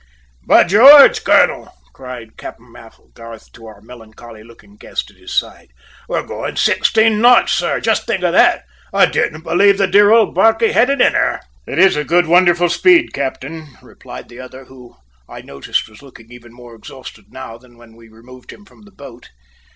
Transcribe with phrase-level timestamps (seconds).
[0.47, 5.67] "By George, colonel!" cried Captain Applegarth to our melancholy looking guest at his side.
[6.09, 8.63] "We're going sixteen knots, sir; just think of that!
[8.91, 12.25] I didn't believe the dear old barquey had it in her!" "It is a good,
[12.25, 14.95] wonderful speed, captain," replied the other, who,
[15.29, 18.91] I noticed, was looking even more exhausted now than when we removed him from the
[18.91, 19.29] boat.